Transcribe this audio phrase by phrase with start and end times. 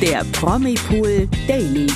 [0.00, 1.88] der Promipool Daily.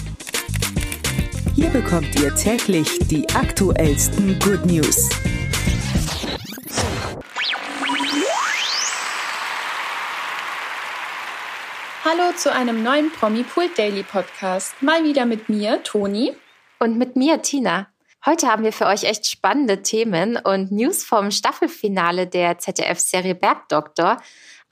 [1.54, 5.08] Hier bekommt ihr täglich die aktuellsten Good News.
[12.04, 14.82] Hallo zu einem neuen Promipool Daily Podcast.
[14.82, 16.32] Mal wieder mit mir, Toni.
[16.80, 17.86] Und mit mir, Tina.
[18.26, 24.20] Heute haben wir für euch echt spannende Themen und News vom Staffelfinale der ZDF-Serie Bergdoktor.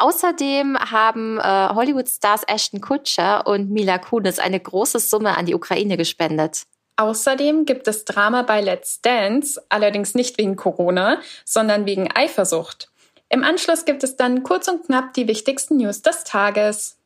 [0.00, 5.98] Außerdem haben äh, Hollywood-Stars Ashton Kutcher und Mila Kunis eine große Summe an die Ukraine
[5.98, 6.62] gespendet.
[6.96, 12.90] Außerdem gibt es Drama bei Let's Dance, allerdings nicht wegen Corona, sondern wegen Eifersucht.
[13.28, 16.96] Im Anschluss gibt es dann kurz und knapp die wichtigsten News des Tages.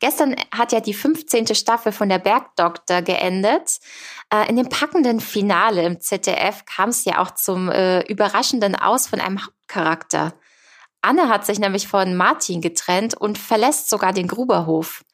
[0.00, 1.54] Gestern hat ja die 15.
[1.54, 3.78] Staffel von der Bergdoktor geendet.
[4.34, 9.06] Äh, in dem packenden Finale im ZDF kam es ja auch zum äh, überraschenden Aus
[9.06, 10.34] von einem Hauptcharakter.
[11.02, 15.04] Anne hat sich nämlich von Martin getrennt und verlässt sogar den Gruberhof.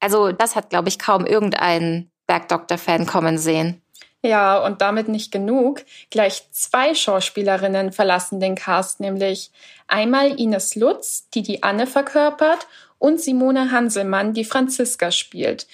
[0.00, 3.80] Also das hat, glaube ich, kaum irgendein Bergdoktor-Fan kommen sehen.
[4.22, 5.84] Ja, und damit nicht genug.
[6.10, 9.52] Gleich zwei Schauspielerinnen verlassen den Cast, nämlich
[9.86, 12.66] einmal Ines Lutz, die die Anne verkörpert,
[12.98, 15.68] und Simone Hanselmann, die Franziska spielt.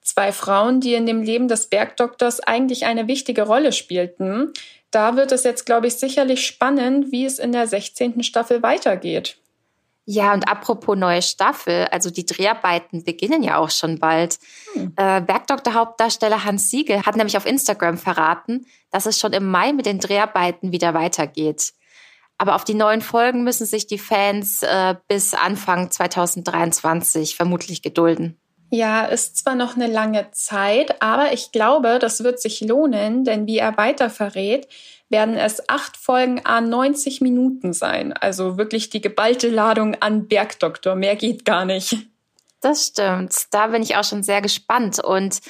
[0.00, 4.54] Zwei Frauen, die in dem Leben des Bergdoktors eigentlich eine wichtige Rolle spielten.
[4.90, 8.22] Da wird es jetzt, glaube ich, sicherlich spannend, wie es in der 16.
[8.22, 9.36] Staffel weitergeht.
[10.06, 14.38] Ja, und apropos neue Staffel, also die Dreharbeiten beginnen ja auch schon bald.
[14.72, 14.92] Hm.
[14.96, 19.86] Äh, Bergdoktor-Hauptdarsteller Hans Siegel hat nämlich auf Instagram verraten, dass es schon im Mai mit
[19.86, 21.74] den Dreharbeiten wieder weitergeht.
[22.38, 28.39] Aber auf die neuen Folgen müssen sich die Fans äh, bis Anfang 2023 vermutlich gedulden.
[28.70, 33.46] Ja, ist zwar noch eine lange Zeit, aber ich glaube, das wird sich lohnen, denn
[33.48, 34.68] wie er weiter verrät,
[35.08, 38.12] werden es acht Folgen a 90 Minuten sein.
[38.12, 40.94] Also wirklich die geballte Ladung an Bergdoktor.
[40.94, 41.96] Mehr geht gar nicht.
[42.60, 43.34] Das stimmt.
[43.50, 45.40] Da bin ich auch schon sehr gespannt und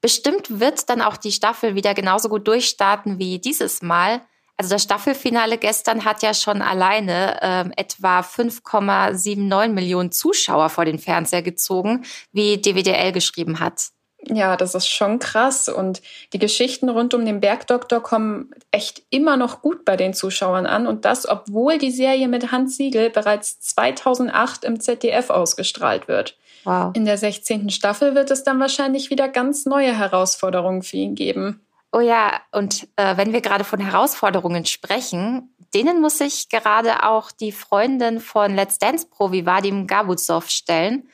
[0.00, 4.20] bestimmt wird dann auch die Staffel wieder genauso gut durchstarten wie dieses Mal.
[4.58, 10.98] Also das Staffelfinale gestern hat ja schon alleine ähm, etwa 5,79 Millionen Zuschauer vor den
[10.98, 13.90] Fernseher gezogen, wie DWDL geschrieben hat.
[14.26, 15.68] Ja, das ist schon krass.
[15.68, 16.02] Und
[16.32, 20.88] die Geschichten rund um den Bergdoktor kommen echt immer noch gut bei den Zuschauern an.
[20.88, 26.36] Und das, obwohl die Serie mit Hans Siegel bereits 2008 im ZDF ausgestrahlt wird.
[26.64, 26.90] Wow.
[26.94, 27.70] In der 16.
[27.70, 31.60] Staffel wird es dann wahrscheinlich wieder ganz neue Herausforderungen für ihn geben.
[31.90, 37.32] Oh ja, und äh, wenn wir gerade von Herausforderungen sprechen, denen muss sich gerade auch
[37.32, 41.08] die Freundin von Let's Dance Pro wie Vadim Gabutsov stellen.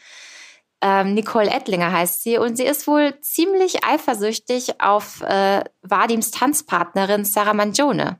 [0.81, 7.25] Ähm, Nicole Ettlinger heißt sie und sie ist wohl ziemlich eifersüchtig auf äh, Vadims Tanzpartnerin
[7.25, 8.19] Sarah Mangione.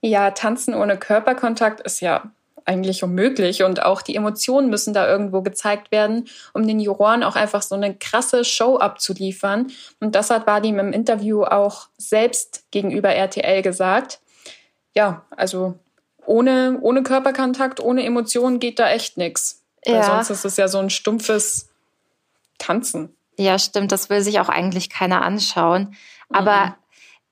[0.00, 2.30] Ja, tanzen ohne Körperkontakt ist ja
[2.64, 7.36] eigentlich unmöglich und auch die Emotionen müssen da irgendwo gezeigt werden, um den Juroren auch
[7.36, 9.70] einfach so eine krasse Show abzuliefern.
[10.00, 14.20] Und das hat Vadim im Interview auch selbst gegenüber RTL gesagt.
[14.94, 15.74] Ja, also
[16.26, 19.62] ohne, ohne Körperkontakt, ohne Emotionen geht da echt nichts.
[19.84, 20.02] Weil ja.
[20.04, 21.68] sonst ist es ja so ein stumpfes
[22.58, 23.14] Tanzen.
[23.38, 23.92] Ja, stimmt.
[23.92, 25.96] Das will sich auch eigentlich keiner anschauen.
[26.30, 26.74] Aber mhm.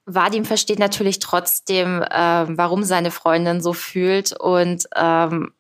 [0.05, 2.09] Vadim versteht natürlich trotzdem, äh,
[2.49, 5.53] warum seine Freundin so fühlt und ähm,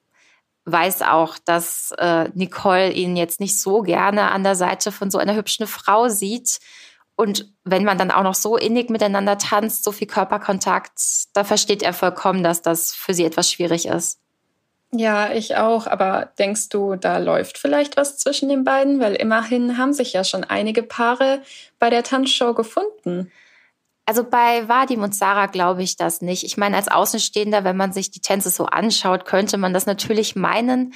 [0.64, 5.18] weiß auch, dass äh, Nicole ihn jetzt nicht so gerne an der Seite von so
[5.18, 6.58] einer hübschen Frau sieht.
[7.14, 10.92] Und wenn man dann auch noch so innig miteinander tanzt, so viel Körperkontakt,
[11.34, 14.18] da versteht er vollkommen, dass das für sie etwas schwierig ist.
[14.94, 15.86] Ja, ich auch.
[15.86, 19.00] Aber denkst du, da läuft vielleicht was zwischen den beiden?
[19.00, 21.42] Weil immerhin haben sich ja schon einige Paare
[21.78, 23.30] bei der Tanzshow gefunden.
[24.04, 26.44] Also bei Vadim und Sarah glaube ich das nicht.
[26.44, 30.34] Ich meine, als Außenstehender, wenn man sich die Tänze so anschaut, könnte man das natürlich
[30.34, 30.94] meinen.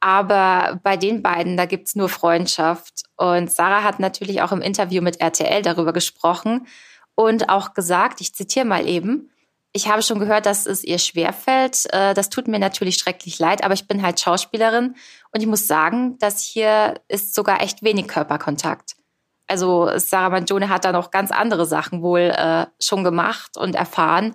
[0.00, 3.02] Aber bei den beiden, da gibt's nur Freundschaft.
[3.16, 6.66] Und Sarah hat natürlich auch im Interview mit RTL darüber gesprochen
[7.14, 9.30] und auch gesagt, ich zitiere mal eben,
[9.72, 11.92] ich habe schon gehört, dass es ihr schwerfällt.
[11.92, 14.96] Äh, das tut mir natürlich schrecklich leid, aber ich bin halt Schauspielerin
[15.32, 18.96] und ich muss sagen, dass hier ist sogar echt wenig Körperkontakt.
[19.46, 24.34] Also Sarah Mangione hat da noch ganz andere Sachen wohl äh, schon gemacht und erfahren.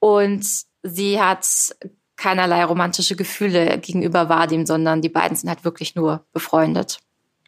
[0.00, 0.46] Und
[0.82, 1.46] sie hat
[2.16, 6.98] keinerlei romantische Gefühle gegenüber Vadim, sondern die beiden sind halt wirklich nur befreundet.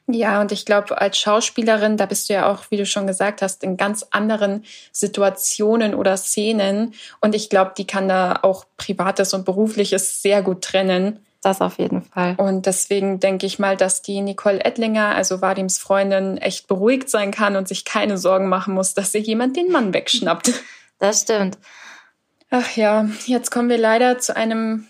[0.06, 3.40] Ja, und ich glaube, als Schauspielerin, da bist du ja auch, wie du schon gesagt
[3.40, 6.93] hast, in ganz anderen Situationen oder Szenen.
[7.22, 11.25] Und ich glaube, die kann da auch Privates und Berufliches sehr gut trennen.
[11.44, 12.37] Das auf jeden Fall.
[12.38, 17.32] Und deswegen denke ich mal, dass die Nicole Ettlinger, also Wadims Freundin, echt beruhigt sein
[17.32, 20.52] kann und sich keine Sorgen machen muss, dass ihr jemand den Mann wegschnappt.
[21.00, 21.58] Das stimmt.
[22.50, 24.87] Ach ja, jetzt kommen wir leider zu einem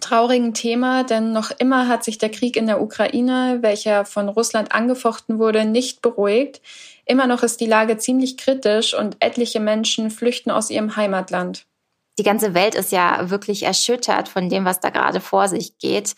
[0.00, 4.72] traurigen Thema, denn noch immer hat sich der Krieg in der Ukraine, welcher von Russland
[4.72, 6.62] angefochten wurde, nicht beruhigt.
[7.04, 11.66] Immer noch ist die Lage ziemlich kritisch und etliche Menschen flüchten aus ihrem Heimatland.
[12.18, 16.14] Die ganze Welt ist ja wirklich erschüttert von dem, was da gerade vor sich geht.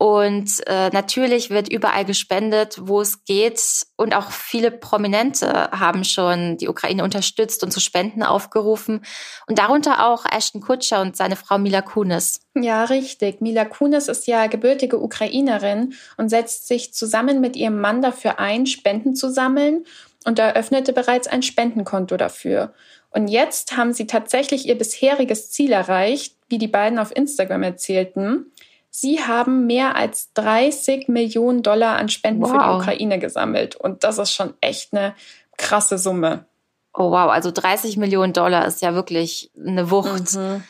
[0.00, 3.60] Und äh, natürlich wird überall gespendet, wo es geht.
[3.96, 9.04] Und auch viele Prominente haben schon die Ukraine unterstützt und zu Spenden aufgerufen.
[9.46, 12.40] Und darunter auch Ashton Kutscher und seine Frau Mila Kunis.
[12.54, 13.42] Ja, richtig.
[13.42, 18.64] Mila Kunis ist ja gebürtige Ukrainerin und setzt sich zusammen mit ihrem Mann dafür ein,
[18.64, 19.84] Spenden zu sammeln
[20.24, 22.72] und eröffnete bereits ein Spendenkonto dafür.
[23.10, 28.52] Und jetzt haben sie tatsächlich ihr bisheriges Ziel erreicht, wie die beiden auf Instagram erzählten.
[28.90, 32.50] Sie haben mehr als 30 Millionen Dollar an Spenden wow.
[32.50, 33.76] für die Ukraine gesammelt.
[33.76, 35.14] Und das ist schon echt eine
[35.56, 36.46] krasse Summe.
[36.92, 40.34] Oh wow, also 30 Millionen Dollar ist ja wirklich eine Wucht.
[40.34, 40.64] Mhm.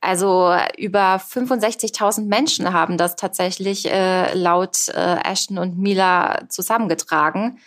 [0.00, 7.58] Also über 65.000 Menschen haben das tatsächlich äh, laut äh, Ashton und Mila zusammengetragen.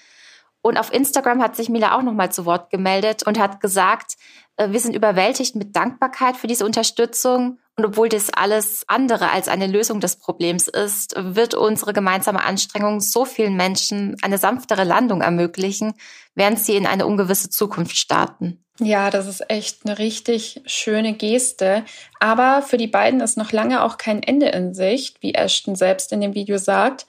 [0.62, 4.16] Und auf Instagram hat sich Mila auch nochmal zu Wort gemeldet und hat gesagt,
[4.58, 7.60] äh, wir sind überwältigt mit Dankbarkeit für diese Unterstützung.
[7.78, 13.00] Und obwohl das alles andere als eine Lösung des Problems ist, wird unsere gemeinsame Anstrengung
[13.00, 15.94] so vielen Menschen eine sanftere Landung ermöglichen,
[16.36, 18.66] während sie in eine ungewisse Zukunft starten.
[18.82, 21.86] Ja, das ist echt eine richtig schöne Geste.
[22.20, 26.12] Aber für die beiden ist noch lange auch kein Ende in Sicht, wie Ashton selbst
[26.12, 27.06] in dem Video sagt.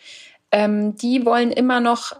[0.53, 2.17] Ähm, die wollen immer noch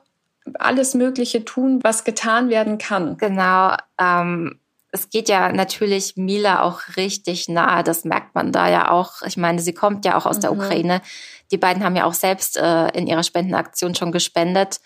[0.59, 3.17] alles Mögliche tun, was getan werden kann.
[3.17, 3.75] Genau.
[3.99, 4.61] Ähm,
[4.93, 7.85] es geht ja natürlich Mila auch richtig nahe.
[7.85, 9.23] Das merkt man da ja auch.
[9.23, 10.41] Ich meine, sie kommt ja auch aus mhm.
[10.41, 11.03] der Ukraine.
[11.51, 14.81] Die beiden haben ja auch selbst äh, in ihrer Spendenaktion schon gespendet.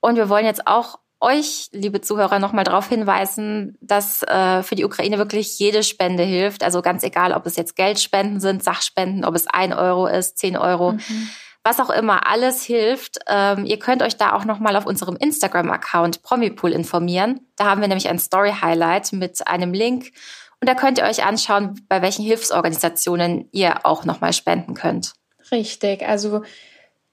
[0.00, 4.84] Und wir wollen jetzt auch euch, liebe Zuhörer, nochmal darauf hinweisen, dass äh, für die
[4.84, 6.62] Ukraine wirklich jede Spende hilft.
[6.62, 10.56] Also ganz egal, ob es jetzt Geldspenden sind, Sachspenden, ob es ein Euro ist, zehn
[10.56, 10.92] Euro.
[10.92, 11.30] Mhm
[11.64, 13.18] was auch immer, alles hilft.
[13.28, 17.40] Ähm, ihr könnt euch da auch nochmal auf unserem Instagram-Account Promipool informieren.
[17.56, 20.12] Da haben wir nämlich ein Story-Highlight mit einem Link.
[20.60, 25.12] Und da könnt ihr euch anschauen, bei welchen Hilfsorganisationen ihr auch nochmal spenden könnt.
[25.52, 26.42] Richtig, also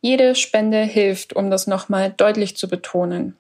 [0.02, 3.38] jede Spende hilft, um das nochmal deutlich zu betonen.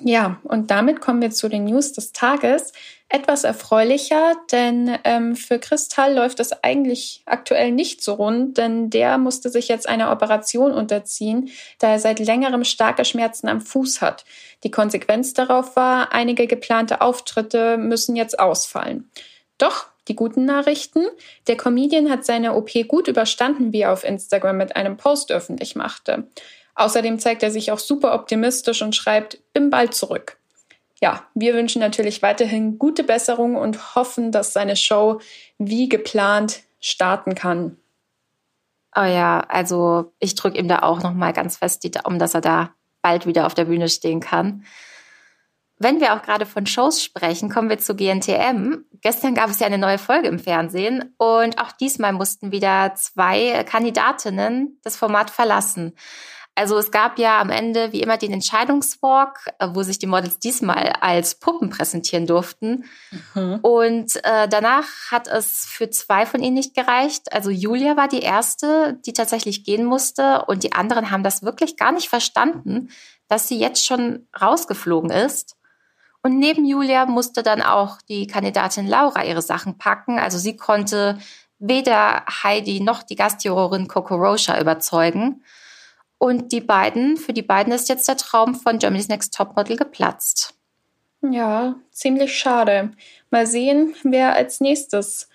[0.00, 2.72] Ja, und damit kommen wir zu den News des Tages.
[3.08, 9.18] Etwas erfreulicher, denn ähm, für Kristall läuft es eigentlich aktuell nicht so rund, denn der
[9.18, 14.24] musste sich jetzt einer Operation unterziehen, da er seit längerem starke Schmerzen am Fuß hat.
[14.64, 19.10] Die Konsequenz darauf war, einige geplante Auftritte müssen jetzt ausfallen.
[19.58, 21.04] Doch die guten Nachrichten.
[21.46, 25.76] Der Comedian hat seine OP gut überstanden, wie er auf Instagram mit einem Post öffentlich
[25.76, 26.26] machte.
[26.74, 30.38] Außerdem zeigt er sich auch super optimistisch und schreibt, bin bald zurück.
[31.00, 35.20] Ja, wir wünschen natürlich weiterhin gute Besserung und hoffen, dass seine Show
[35.58, 37.76] wie geplant starten kann.
[38.94, 42.34] Oh ja, also ich drücke ihm da auch noch mal ganz fest die Daumen, dass
[42.34, 44.64] er da bald wieder auf der Bühne stehen kann.
[45.78, 48.84] Wenn wir auch gerade von Shows sprechen, kommen wir zu GNTM.
[49.00, 53.64] Gestern gab es ja eine neue Folge im Fernsehen und auch diesmal mussten wieder zwei
[53.64, 55.94] Kandidatinnen das Format verlassen.
[56.54, 60.38] Also es gab ja am Ende wie immer den Entscheidungswalk, äh, wo sich die Models
[60.38, 62.84] diesmal als Puppen präsentieren durften.
[63.34, 63.60] Mhm.
[63.62, 67.32] Und äh, danach hat es für zwei von ihnen nicht gereicht.
[67.32, 71.78] Also Julia war die erste, die tatsächlich gehen musste und die anderen haben das wirklich
[71.78, 72.90] gar nicht verstanden,
[73.28, 75.56] dass sie jetzt schon rausgeflogen ist.
[76.22, 80.18] Und neben Julia musste dann auch die Kandidatin Laura ihre Sachen packen.
[80.18, 81.18] Also sie konnte
[81.58, 85.42] weder Heidi noch die Gastjurorin Coco Rocha überzeugen.
[86.22, 90.54] Und die beiden, für die beiden ist jetzt der Traum von Germany's Next Topmodel geplatzt.
[91.20, 92.92] Ja, ziemlich schade.
[93.30, 95.28] Mal sehen, wer als nächstes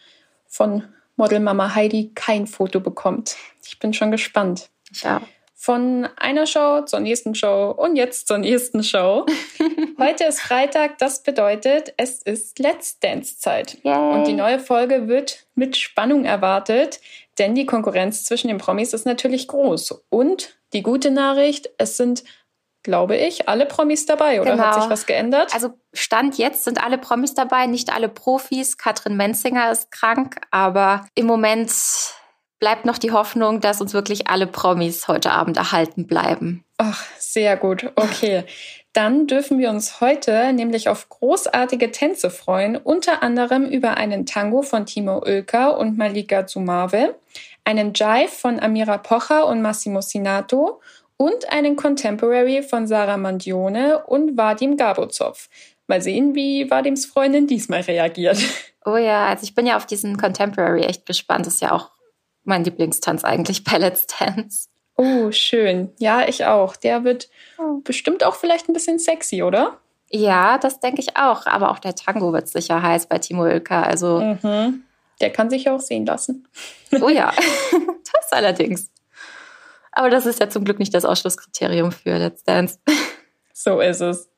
[0.47, 0.85] von
[1.17, 3.35] Modelmama Heidi kein Foto bekommt.
[3.65, 4.69] Ich bin schon gespannt.
[5.03, 5.19] Ja.
[5.53, 9.25] Von einer Show zur nächsten Show und jetzt zur nächsten Show.
[9.99, 13.77] Heute ist Freitag, das bedeutet, es ist Let's Dance Zeit.
[13.83, 14.13] Yay.
[14.13, 17.01] Und die neue Folge wird mit Spannung erwartet,
[17.39, 20.05] denn die Konkurrenz zwischen den Promis ist natürlich groß.
[20.07, 22.23] Und die gute Nachricht, es sind
[22.87, 24.63] glaube ich, alle Promis dabei, oder genau.
[24.63, 25.53] hat sich was geändert?
[25.53, 28.77] Also Stand jetzt sind alle Promis dabei, nicht alle Profis.
[28.77, 31.69] Katrin Menzinger ist krank, aber im Moment
[32.59, 36.63] bleibt noch die Hoffnung, dass uns wirklich alle Promis heute Abend erhalten bleiben.
[36.77, 37.91] Ach, sehr gut.
[37.95, 38.45] Okay.
[38.93, 44.63] Dann dürfen wir uns heute nämlich auf großartige Tänze freuen, unter anderem über einen Tango
[44.63, 47.15] von Timo Oelker und Malika Zumave,
[47.63, 50.81] einen Jive von Amira Pocher und Massimo Sinato
[51.17, 55.49] und einen Contemporary von Sarah Mandione und Vadim Gabozov.
[55.87, 58.39] Mal sehen, wie Vadims Freundin diesmal reagiert.
[58.85, 61.45] Oh ja, also ich bin ja auf diesen Contemporary echt gespannt.
[61.45, 61.91] Das ist ja auch
[62.45, 64.69] mein Lieblingstanz eigentlich bei Let's Dance.
[64.97, 65.93] Oh, schön.
[65.99, 66.75] Ja, ich auch.
[66.75, 67.81] Der wird oh.
[67.83, 69.77] bestimmt auch vielleicht ein bisschen sexy, oder?
[70.09, 71.45] Ja, das denke ich auch.
[71.45, 73.83] Aber auch der Tango wird sicher heiß bei Timo Ilka.
[73.83, 74.19] Also.
[74.19, 74.83] Mhm.
[75.21, 76.47] Der kann sich ja auch sehen lassen.
[77.01, 77.33] Oh ja,
[78.13, 78.89] das allerdings.
[79.91, 82.79] Aber das ist ja zum Glück nicht das Ausschlusskriterium für Let's Dance.
[83.53, 84.29] So ist es.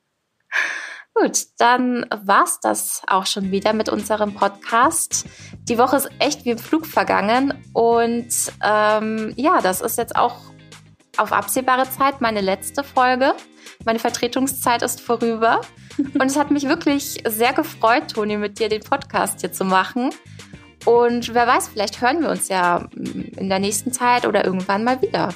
[1.14, 5.26] Gut, dann war's das auch schon wieder mit unserem Podcast.
[5.68, 8.28] Die Woche ist echt wie im Flug vergangen und
[8.62, 10.36] ähm, ja, das ist jetzt auch
[11.16, 13.34] auf absehbare Zeit meine letzte Folge.
[13.84, 15.60] Meine Vertretungszeit ist vorüber
[15.98, 20.10] und es hat mich wirklich sehr gefreut, Toni, mit dir den Podcast hier zu machen.
[20.86, 25.02] Und wer weiß, vielleicht hören wir uns ja in der nächsten Zeit oder irgendwann mal
[25.02, 25.34] wieder.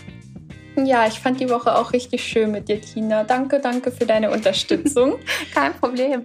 [0.77, 3.25] Ja, ich fand die Woche auch richtig schön mit dir, Tina.
[3.25, 5.19] Danke, danke für deine Unterstützung.
[5.55, 6.23] Kein Problem.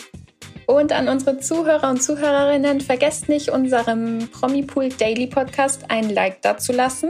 [0.66, 7.10] Und an unsere Zuhörer und Zuhörerinnen, vergesst nicht, unserem Promipool Daily Podcast ein Like dazulassen.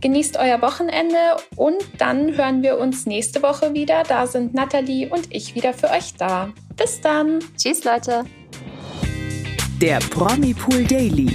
[0.00, 1.16] Genießt euer Wochenende
[1.56, 4.04] und dann hören wir uns nächste Woche wieder.
[4.04, 6.52] Da sind Nathalie und ich wieder für euch da.
[6.76, 7.40] Bis dann.
[7.56, 8.24] Tschüss, Leute.
[9.80, 11.34] Der Promipool Daily.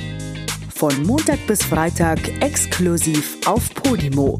[0.74, 4.40] Von Montag bis Freitag exklusiv auf Podimo.